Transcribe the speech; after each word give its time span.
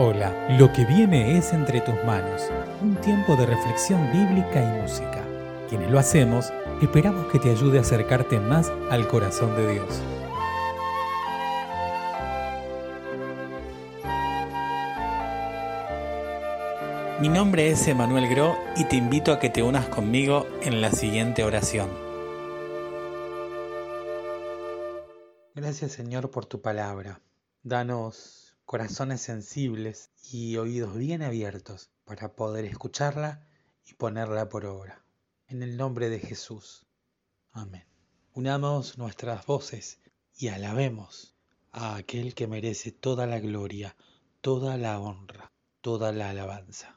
Hola, 0.00 0.46
lo 0.50 0.72
que 0.72 0.84
viene 0.84 1.36
es 1.36 1.52
entre 1.52 1.80
tus 1.80 1.96
manos, 2.04 2.52
un 2.80 2.94
tiempo 3.00 3.34
de 3.34 3.46
reflexión 3.46 4.00
bíblica 4.12 4.62
y 4.62 4.80
música. 4.80 5.24
Quienes 5.68 5.90
lo 5.90 5.98
hacemos, 5.98 6.52
esperamos 6.80 7.26
que 7.32 7.40
te 7.40 7.50
ayude 7.50 7.78
a 7.78 7.80
acercarte 7.80 8.38
más 8.38 8.70
al 8.92 9.08
corazón 9.08 9.56
de 9.56 9.72
Dios. 9.72 10.00
Mi 17.20 17.28
nombre 17.28 17.68
es 17.68 17.88
Emanuel 17.88 18.28
Gro 18.28 18.56
y 18.76 18.84
te 18.84 18.94
invito 18.94 19.32
a 19.32 19.40
que 19.40 19.50
te 19.50 19.64
unas 19.64 19.88
conmigo 19.88 20.46
en 20.62 20.80
la 20.80 20.92
siguiente 20.92 21.42
oración. 21.42 21.88
Gracias 25.56 25.90
Señor 25.90 26.30
por 26.30 26.46
tu 26.46 26.62
palabra. 26.62 27.20
Danos 27.64 28.37
corazones 28.68 29.22
sensibles 29.22 30.10
y 30.30 30.58
oídos 30.58 30.94
bien 30.94 31.22
abiertos 31.22 31.88
para 32.04 32.34
poder 32.34 32.66
escucharla 32.66 33.40
y 33.86 33.94
ponerla 33.94 34.50
por 34.50 34.66
obra. 34.66 35.02
En 35.46 35.62
el 35.62 35.78
nombre 35.78 36.10
de 36.10 36.20
Jesús. 36.20 36.84
Amén. 37.50 37.86
Unamos 38.34 38.98
nuestras 38.98 39.46
voces 39.46 40.00
y 40.36 40.48
alabemos 40.48 41.34
a 41.72 41.96
aquel 41.96 42.34
que 42.34 42.46
merece 42.46 42.92
toda 42.92 43.26
la 43.26 43.40
gloria, 43.40 43.96
toda 44.42 44.76
la 44.76 45.00
honra, 45.00 45.50
toda 45.80 46.12
la 46.12 46.28
alabanza. 46.28 46.94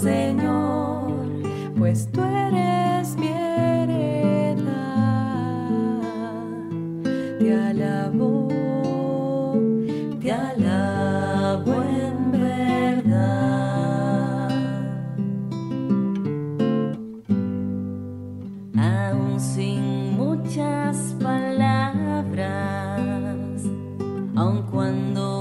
Señor, 0.00 1.10
pues 1.76 2.08
tú 2.12 2.22
eres 2.22 3.16
mi 3.16 3.26
heredad. 3.26 4.62
Te 7.40 7.52
alabo, 7.52 8.48
te 10.20 10.30
alabo 10.30 11.82
en 11.82 12.30
verdad. 12.30 13.08
Aún 18.76 19.40
sin 19.40 20.16
muchas 20.16 21.16
palabras, 21.20 22.46
aun 24.36 24.62
cuando 24.70 25.37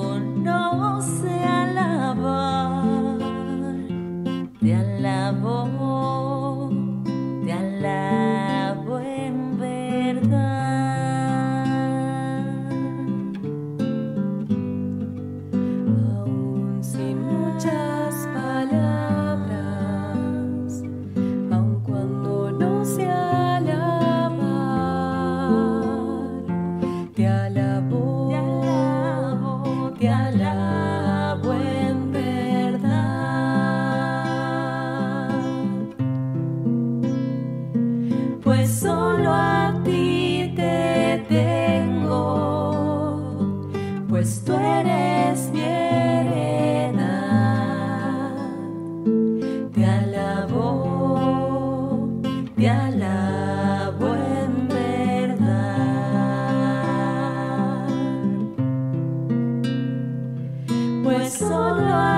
pues 44.20 44.44
tú 44.44 44.54
eres 44.54 45.52
mi 45.54 45.62
heredad. 45.62 46.98
Te 49.74 49.86
alabo, 49.86 51.30
te 52.56 52.68
alabo 52.70 54.16
en 54.16 54.68
verdad. 54.68 55.88
Pues 61.04 61.34
solo 61.34 61.94
a 61.94 62.17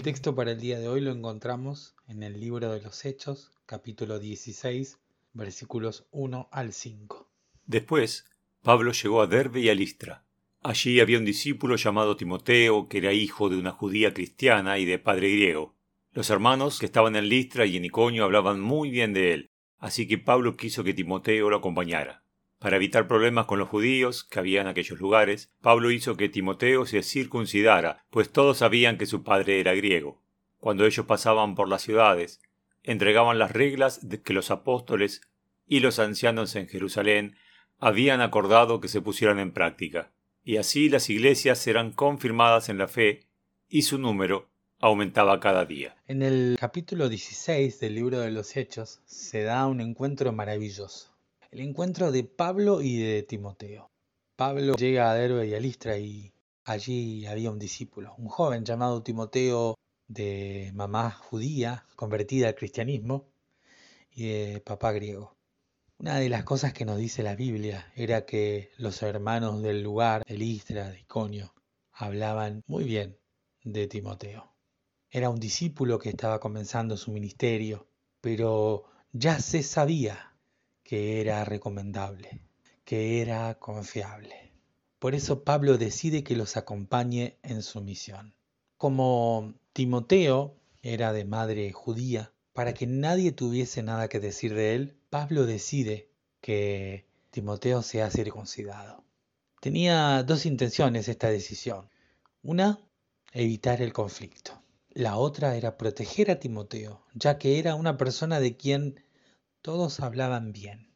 El 0.00 0.04
texto 0.04 0.34
para 0.34 0.52
el 0.52 0.60
día 0.62 0.78
de 0.78 0.88
hoy 0.88 1.02
lo 1.02 1.10
encontramos 1.10 1.94
en 2.08 2.22
el 2.22 2.40
libro 2.40 2.72
de 2.72 2.80
los 2.80 3.04
Hechos, 3.04 3.52
capítulo 3.66 4.18
16, 4.18 4.98
versículos 5.34 6.06
1 6.10 6.48
al 6.50 6.72
5. 6.72 7.30
Después, 7.66 8.24
Pablo 8.62 8.92
llegó 8.92 9.20
a 9.20 9.26
Derbe 9.26 9.60
y 9.60 9.68
a 9.68 9.74
Listra. 9.74 10.24
Allí 10.62 11.00
había 11.00 11.18
un 11.18 11.26
discípulo 11.26 11.76
llamado 11.76 12.16
Timoteo, 12.16 12.88
que 12.88 12.96
era 12.96 13.12
hijo 13.12 13.50
de 13.50 13.58
una 13.58 13.72
judía 13.72 14.14
cristiana 14.14 14.78
y 14.78 14.86
de 14.86 14.98
padre 14.98 15.32
griego. 15.32 15.76
Los 16.12 16.30
hermanos 16.30 16.78
que 16.78 16.86
estaban 16.86 17.14
en 17.14 17.28
Listra 17.28 17.66
y 17.66 17.76
en 17.76 17.84
Iconio 17.84 18.24
hablaban 18.24 18.58
muy 18.58 18.88
bien 18.88 19.12
de 19.12 19.34
él, 19.34 19.50
así 19.76 20.08
que 20.08 20.16
Pablo 20.16 20.56
quiso 20.56 20.82
que 20.82 20.94
Timoteo 20.94 21.50
lo 21.50 21.58
acompañara. 21.58 22.19
Para 22.60 22.76
evitar 22.76 23.08
problemas 23.08 23.46
con 23.46 23.58
los 23.58 23.70
judíos 23.70 24.22
que 24.22 24.38
había 24.38 24.60
en 24.60 24.66
aquellos 24.66 25.00
lugares, 25.00 25.50
Pablo 25.62 25.90
hizo 25.90 26.18
que 26.18 26.28
Timoteo 26.28 26.84
se 26.84 27.02
circuncidara, 27.02 28.04
pues 28.10 28.30
todos 28.30 28.58
sabían 28.58 28.98
que 28.98 29.06
su 29.06 29.22
padre 29.22 29.60
era 29.60 29.74
griego. 29.74 30.22
Cuando 30.58 30.84
ellos 30.84 31.06
pasaban 31.06 31.54
por 31.54 31.70
las 31.70 31.80
ciudades, 31.80 32.42
entregaban 32.82 33.38
las 33.38 33.52
reglas 33.52 34.06
que 34.22 34.34
los 34.34 34.50
apóstoles 34.50 35.22
y 35.66 35.80
los 35.80 35.98
ancianos 35.98 36.54
en 36.54 36.68
Jerusalén 36.68 37.34
habían 37.78 38.20
acordado 38.20 38.78
que 38.78 38.88
se 38.88 39.00
pusieran 39.00 39.38
en 39.38 39.52
práctica. 39.52 40.12
Y 40.44 40.58
así 40.58 40.90
las 40.90 41.08
iglesias 41.08 41.58
serán 41.58 41.92
confirmadas 41.92 42.68
en 42.68 42.76
la 42.76 42.88
fe 42.88 43.26
y 43.70 43.82
su 43.82 43.96
número 43.96 44.50
aumentaba 44.80 45.40
cada 45.40 45.64
día. 45.64 45.96
En 46.06 46.20
el 46.20 46.58
capítulo 46.60 47.08
16 47.08 47.80
del 47.80 47.94
libro 47.94 48.20
de 48.20 48.30
los 48.30 48.54
Hechos 48.54 49.00
se 49.06 49.44
da 49.44 49.66
un 49.66 49.80
encuentro 49.80 50.30
maravilloso. 50.32 51.09
El 51.52 51.62
encuentro 51.62 52.12
de 52.12 52.22
Pablo 52.22 52.80
y 52.80 52.98
de 52.98 53.24
Timoteo. 53.24 53.90
Pablo 54.36 54.74
llega 54.74 55.10
a 55.10 55.14
Derbe 55.14 55.48
y 55.48 55.54
a 55.54 55.58
Listra 55.58 55.98
y 55.98 56.32
allí 56.62 57.26
había 57.26 57.50
un 57.50 57.58
discípulo, 57.58 58.14
un 58.18 58.28
joven 58.28 58.64
llamado 58.64 59.02
Timoteo 59.02 59.74
de 60.06 60.70
mamá 60.74 61.10
judía, 61.10 61.86
convertida 61.96 62.46
al 62.46 62.54
cristianismo, 62.54 63.32
y 64.12 64.28
de 64.28 64.60
papá 64.60 64.92
griego. 64.92 65.36
Una 65.98 66.20
de 66.20 66.28
las 66.28 66.44
cosas 66.44 66.72
que 66.72 66.84
nos 66.84 66.98
dice 66.98 67.24
la 67.24 67.34
Biblia 67.34 67.92
era 67.96 68.24
que 68.26 68.70
los 68.78 69.02
hermanos 69.02 69.60
del 69.60 69.82
lugar, 69.82 70.24
de 70.24 70.38
Listra, 70.38 70.88
de 70.88 71.00
Iconio, 71.00 71.52
hablaban 71.90 72.62
muy 72.68 72.84
bien 72.84 73.18
de 73.64 73.88
Timoteo. 73.88 74.54
Era 75.10 75.30
un 75.30 75.40
discípulo 75.40 75.98
que 75.98 76.10
estaba 76.10 76.38
comenzando 76.38 76.96
su 76.96 77.10
ministerio, 77.10 77.88
pero 78.20 78.84
ya 79.12 79.40
se 79.40 79.64
sabía 79.64 80.29
que 80.90 81.20
era 81.20 81.44
recomendable, 81.44 82.40
que 82.84 83.22
era 83.22 83.54
confiable. 83.60 84.50
Por 84.98 85.14
eso 85.14 85.44
Pablo 85.44 85.78
decide 85.78 86.24
que 86.24 86.34
los 86.34 86.56
acompañe 86.56 87.38
en 87.44 87.62
su 87.62 87.80
misión. 87.80 88.34
Como 88.76 89.54
Timoteo 89.72 90.56
era 90.82 91.12
de 91.12 91.24
madre 91.24 91.70
judía, 91.70 92.32
para 92.52 92.74
que 92.74 92.88
nadie 92.88 93.30
tuviese 93.30 93.84
nada 93.84 94.08
que 94.08 94.18
decir 94.18 94.52
de 94.52 94.74
él, 94.74 94.96
Pablo 95.10 95.46
decide 95.46 96.10
que 96.40 97.06
Timoteo 97.30 97.82
sea 97.82 98.10
circuncidado. 98.10 99.04
Tenía 99.60 100.24
dos 100.24 100.44
intenciones 100.44 101.06
esta 101.06 101.30
decisión. 101.30 101.88
Una, 102.42 102.80
evitar 103.32 103.80
el 103.80 103.92
conflicto. 103.92 104.60
La 104.88 105.18
otra 105.18 105.54
era 105.54 105.78
proteger 105.78 106.32
a 106.32 106.40
Timoteo, 106.40 107.06
ya 107.14 107.38
que 107.38 107.60
era 107.60 107.76
una 107.76 107.96
persona 107.96 108.40
de 108.40 108.56
quien 108.56 109.04
todos 109.62 110.00
hablaban 110.00 110.52
bien. 110.52 110.92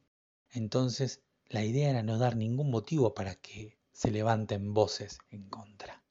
Entonces, 0.51 1.23
la 1.47 1.65
idea 1.65 1.91
era 1.91 2.03
no 2.03 2.19
dar 2.19 2.37
ningún 2.37 2.71
motivo 2.71 3.15
para 3.15 3.35
que 3.35 3.79
se 3.93 4.11
levanten 4.11 4.75
voces 4.75 5.19
en 5.31 5.49
contra. 5.49 6.03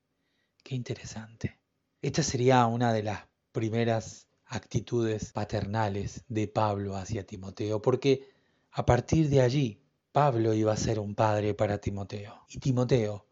Qué 0.64 0.76
interesante. 0.76 1.60
Esta 2.02 2.24
sería 2.24 2.66
una 2.66 2.94
de 2.94 3.04
las 3.04 3.28
primeras 3.52 4.28
actitudes 4.46 5.32
paternales 5.32 6.24
de 6.28 6.48
Pablo 6.48 6.96
hacia 6.96 7.26
Timoteo, 7.26 7.82
porque 7.82 8.30
a 8.72 8.86
partir 8.86 9.30
de 9.30 9.42
allí 9.42 9.82
Pablo 10.12 10.54
iba 10.54 10.74
a 10.74 10.78
ser 10.78 11.00
un 11.00 11.16
padre 11.16 11.54
para 11.54 11.80
Timoteo 11.80 12.46
y 12.50 12.60
Timoteo 12.60 13.26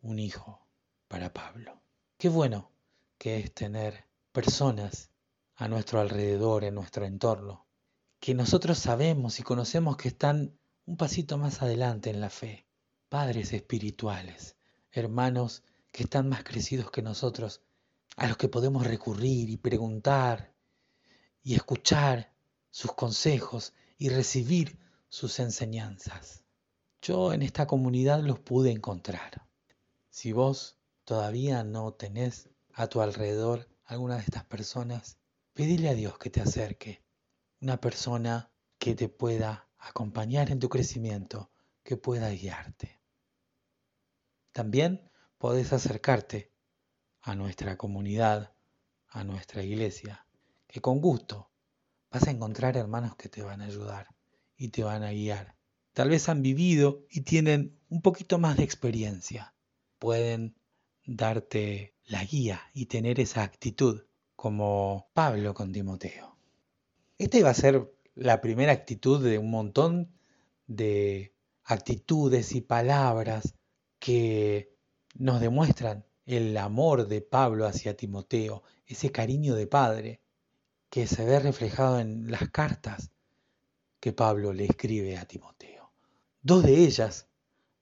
un 0.00 0.18
hijo 0.18 0.66
para 1.06 1.32
Pablo. 1.32 1.80
Qué 2.16 2.28
bueno 2.28 2.70
que 3.18 3.38
es 3.38 3.52
tener 3.52 4.04
personas 4.32 5.10
a 5.56 5.68
nuestro 5.68 6.00
alrededor, 6.00 6.64
en 6.64 6.74
nuestro 6.74 7.04
entorno, 7.04 7.66
que 8.22 8.34
nosotros 8.34 8.78
sabemos 8.78 9.40
y 9.40 9.42
conocemos 9.42 9.96
que 9.96 10.06
están 10.06 10.56
un 10.86 10.96
pasito 10.96 11.38
más 11.38 11.60
adelante 11.60 12.08
en 12.08 12.20
la 12.20 12.30
fe, 12.30 12.68
padres 13.08 13.52
espirituales, 13.52 14.54
hermanos 14.92 15.64
que 15.90 16.04
están 16.04 16.28
más 16.28 16.44
crecidos 16.44 16.92
que 16.92 17.02
nosotros 17.02 17.62
a 18.14 18.28
los 18.28 18.36
que 18.36 18.46
podemos 18.46 18.86
recurrir 18.86 19.50
y 19.50 19.56
preguntar 19.56 20.54
y 21.42 21.56
escuchar 21.56 22.32
sus 22.70 22.92
consejos 22.92 23.74
y 23.98 24.08
recibir 24.08 24.78
sus 25.08 25.40
enseñanzas. 25.40 26.44
Yo 27.00 27.32
en 27.32 27.42
esta 27.42 27.66
comunidad 27.66 28.20
los 28.20 28.38
pude 28.38 28.70
encontrar. 28.70 29.48
Si 30.10 30.30
vos 30.30 30.76
todavía 31.02 31.64
no 31.64 31.92
tenés 31.94 32.50
a 32.72 32.86
tu 32.86 33.00
alrededor 33.00 33.68
alguna 33.84 34.14
de 34.14 34.22
estas 34.22 34.44
personas, 34.44 35.18
pedile 35.54 35.88
a 35.88 35.94
Dios 35.94 36.18
que 36.18 36.30
te 36.30 36.40
acerque. 36.40 37.02
Una 37.62 37.80
persona 37.80 38.50
que 38.76 38.96
te 38.96 39.08
pueda 39.08 39.68
acompañar 39.78 40.50
en 40.50 40.58
tu 40.58 40.68
crecimiento, 40.68 41.52
que 41.84 41.96
pueda 41.96 42.28
guiarte. 42.30 43.00
También 44.50 45.08
podés 45.38 45.72
acercarte 45.72 46.50
a 47.20 47.36
nuestra 47.36 47.76
comunidad, 47.76 48.52
a 49.06 49.22
nuestra 49.22 49.62
iglesia, 49.62 50.26
que 50.66 50.80
con 50.80 51.00
gusto 51.00 51.52
vas 52.10 52.26
a 52.26 52.32
encontrar 52.32 52.76
hermanos 52.76 53.14
que 53.14 53.28
te 53.28 53.42
van 53.42 53.62
a 53.62 53.66
ayudar 53.66 54.08
y 54.56 54.70
te 54.70 54.82
van 54.82 55.04
a 55.04 55.12
guiar. 55.12 55.54
Tal 55.92 56.08
vez 56.08 56.28
han 56.28 56.42
vivido 56.42 57.06
y 57.10 57.20
tienen 57.20 57.78
un 57.88 58.02
poquito 58.02 58.40
más 58.40 58.56
de 58.56 58.64
experiencia. 58.64 59.54
Pueden 60.00 60.56
darte 61.06 61.94
la 62.06 62.24
guía 62.24 62.60
y 62.74 62.86
tener 62.86 63.20
esa 63.20 63.44
actitud 63.44 64.02
como 64.34 65.12
Pablo 65.14 65.54
con 65.54 65.70
Timoteo. 65.70 66.31
Esta 67.22 67.38
iba 67.38 67.50
a 67.50 67.54
ser 67.54 67.88
la 68.16 68.40
primera 68.40 68.72
actitud 68.72 69.22
de 69.22 69.38
un 69.38 69.48
montón 69.48 70.10
de 70.66 71.32
actitudes 71.62 72.52
y 72.52 72.62
palabras 72.62 73.54
que 74.00 74.74
nos 75.14 75.40
demuestran 75.40 76.04
el 76.26 76.56
amor 76.56 77.06
de 77.06 77.20
Pablo 77.20 77.64
hacia 77.66 77.96
Timoteo, 77.96 78.64
ese 78.86 79.12
cariño 79.12 79.54
de 79.54 79.68
padre 79.68 80.20
que 80.90 81.06
se 81.06 81.24
ve 81.24 81.38
reflejado 81.38 82.00
en 82.00 82.28
las 82.28 82.50
cartas 82.50 83.12
que 84.00 84.12
Pablo 84.12 84.52
le 84.52 84.64
escribe 84.64 85.16
a 85.16 85.24
Timoteo. 85.24 85.92
Dos 86.42 86.64
de 86.64 86.74
ellas 86.74 87.28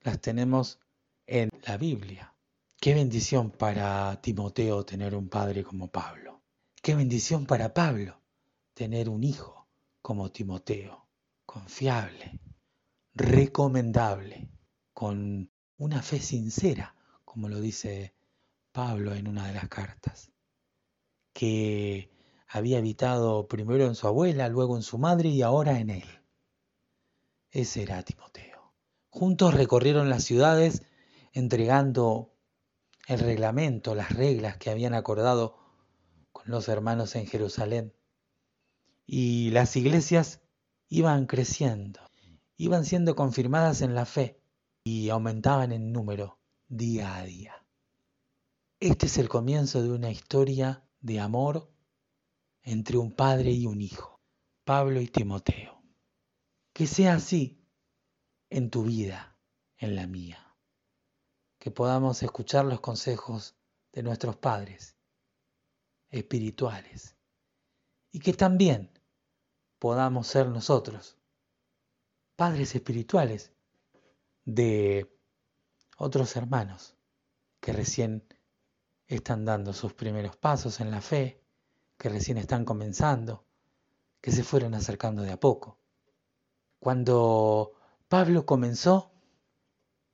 las 0.02 0.20
tenemos 0.20 0.80
en 1.26 1.48
la 1.62 1.78
Biblia. 1.78 2.34
Qué 2.78 2.92
bendición 2.92 3.50
para 3.50 4.20
Timoteo 4.20 4.84
tener 4.84 5.14
un 5.14 5.30
padre 5.30 5.64
como 5.64 5.90
Pablo. 5.90 6.42
Qué 6.82 6.94
bendición 6.94 7.46
para 7.46 7.72
Pablo 7.72 8.19
tener 8.80 9.10
un 9.10 9.24
hijo 9.24 9.68
como 10.00 10.32
Timoteo, 10.32 11.06
confiable, 11.44 12.40
recomendable, 13.12 14.48
con 14.94 15.50
una 15.76 16.00
fe 16.00 16.18
sincera, 16.18 16.94
como 17.26 17.50
lo 17.50 17.60
dice 17.60 18.14
Pablo 18.72 19.14
en 19.14 19.28
una 19.28 19.46
de 19.46 19.52
las 19.52 19.68
cartas, 19.68 20.32
que 21.34 22.10
había 22.48 22.78
habitado 22.78 23.48
primero 23.48 23.84
en 23.84 23.94
su 23.94 24.06
abuela, 24.06 24.48
luego 24.48 24.78
en 24.78 24.82
su 24.82 24.96
madre 24.96 25.28
y 25.28 25.42
ahora 25.42 25.78
en 25.78 25.90
él. 25.90 26.08
Ese 27.50 27.82
era 27.82 28.02
Timoteo. 28.02 28.72
Juntos 29.10 29.52
recorrieron 29.52 30.08
las 30.08 30.24
ciudades 30.24 30.84
entregando 31.34 32.34
el 33.08 33.20
reglamento, 33.20 33.94
las 33.94 34.16
reglas 34.16 34.56
que 34.56 34.70
habían 34.70 34.94
acordado 34.94 35.58
con 36.32 36.44
los 36.46 36.66
hermanos 36.70 37.14
en 37.14 37.26
Jerusalén. 37.26 37.92
Y 39.12 39.50
las 39.50 39.74
iglesias 39.74 40.40
iban 40.88 41.26
creciendo, 41.26 41.98
iban 42.56 42.84
siendo 42.84 43.16
confirmadas 43.16 43.82
en 43.82 43.96
la 43.96 44.06
fe 44.06 44.40
y 44.84 45.08
aumentaban 45.08 45.72
en 45.72 45.90
número 45.90 46.38
día 46.68 47.16
a 47.16 47.24
día. 47.24 47.66
Este 48.78 49.06
es 49.06 49.18
el 49.18 49.28
comienzo 49.28 49.82
de 49.82 49.90
una 49.90 50.12
historia 50.12 50.88
de 51.00 51.18
amor 51.18 51.74
entre 52.62 52.98
un 52.98 53.10
padre 53.10 53.50
y 53.50 53.66
un 53.66 53.80
hijo, 53.80 54.20
Pablo 54.62 55.00
y 55.00 55.08
Timoteo. 55.08 55.82
Que 56.72 56.86
sea 56.86 57.14
así 57.14 57.66
en 58.48 58.70
tu 58.70 58.84
vida, 58.84 59.36
en 59.76 59.96
la 59.96 60.06
mía. 60.06 60.56
Que 61.58 61.72
podamos 61.72 62.22
escuchar 62.22 62.64
los 62.64 62.78
consejos 62.78 63.56
de 63.90 64.04
nuestros 64.04 64.36
padres 64.36 64.96
espirituales 66.10 67.16
y 68.12 68.20
que 68.20 68.34
también 68.34 68.99
podamos 69.80 70.28
ser 70.28 70.46
nosotros 70.46 71.16
padres 72.36 72.74
espirituales 72.74 73.52
de 74.44 75.14
otros 75.98 76.36
hermanos 76.36 76.94
que 77.60 77.72
recién 77.72 78.24
están 79.08 79.44
dando 79.44 79.72
sus 79.72 79.92
primeros 79.92 80.36
pasos 80.36 80.80
en 80.80 80.90
la 80.90 81.00
fe, 81.00 81.42
que 81.98 82.08
recién 82.08 82.38
están 82.38 82.64
comenzando, 82.64 83.44
que 84.20 84.30
se 84.32 84.44
fueron 84.44 84.74
acercando 84.74 85.22
de 85.22 85.32
a 85.32 85.40
poco. 85.40 85.78
Cuando 86.78 87.72
Pablo 88.08 88.46
comenzó, 88.46 89.10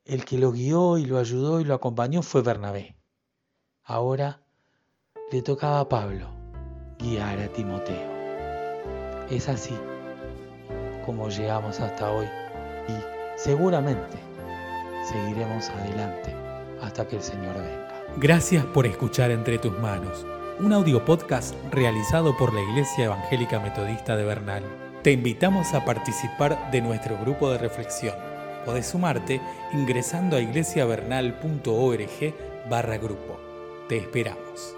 el 0.04 0.25
que 0.25 0.38
lo 0.38 0.52
guió 0.52 0.99
y 0.99 1.04
lo 1.04 1.18
ayudó 1.18 1.61
y 1.61 1.64
lo 1.64 1.75
acompañó 1.75 2.23
fue 2.23 2.42
Bernabé. 2.42 2.96
Ahora 3.82 4.42
le 5.30 5.42
tocaba 5.42 5.80
a 5.80 5.88
Pablo 5.88 6.28
guiar 6.99 7.38
a 7.40 7.52
Timoteo. 7.52 8.15
Es 9.30 9.49
así 9.49 9.75
como 11.04 11.28
llegamos 11.28 11.80
hasta 11.80 12.11
hoy 12.11 12.26
y 12.88 13.38
seguramente 13.38 14.16
seguiremos 15.11 15.68
adelante 15.71 16.33
hasta 16.80 17.09
que 17.09 17.16
el 17.16 17.23
Señor 17.23 17.54
venga. 17.54 18.04
Gracias 18.18 18.64
por 18.66 18.87
escuchar 18.87 19.33
Entre 19.33 19.59
tus 19.59 19.76
manos, 19.78 20.25
un 20.61 20.73
audio 20.73 21.04
podcast 21.04 21.56
realizado 21.73 22.37
por 22.37 22.54
la 22.54 22.61
Iglesia 22.61 23.06
Evangélica 23.06 23.59
Metodista 23.59 24.16
de 24.16 24.25
Bernal. 24.25 24.62
Te 25.02 25.11
invitamos 25.12 25.75
a 25.75 25.85
participar 25.85 26.71
de 26.71 26.80
nuestro 26.80 27.18
grupo 27.18 27.50
de 27.50 27.59
reflexión. 27.59 28.14
Podés 28.64 28.87
sumarte 28.87 29.40
ingresando 29.73 30.37
a 30.37 30.40
iglesiavernal.org 30.40 32.35
barra 32.68 32.97
grupo. 32.97 33.40
Te 33.88 33.99
esperamos. 33.99 34.76